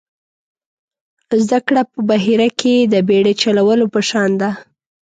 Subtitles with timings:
[1.43, 4.49] زده کړه په بحیره کې د بېړۍ چلولو په شان ده.